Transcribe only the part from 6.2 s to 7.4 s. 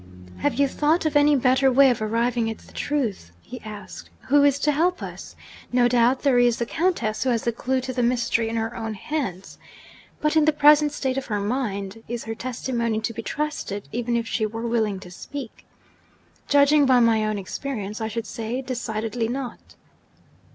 there is the Countess, who